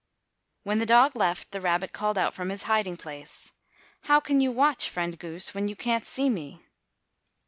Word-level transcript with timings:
When 0.63 0.79
the 0.79 0.87
dog 0.87 1.15
left, 1.15 1.51
the 1.51 1.61
rabbit 1.61 1.91
called 1.93 2.17
out 2.17 2.33
from 2.33 2.49
his 2.49 2.63
hiding 2.63 2.97
place, 2.97 3.53
"How 4.05 4.19
can 4.19 4.39
you 4.39 4.51
watch, 4.51 4.89
friend 4.89 5.15
goose, 5.19 5.53
when 5.53 5.67
you 5.67 5.75
can't 5.75 6.07
see 6.07 6.27
me?" 6.27 6.65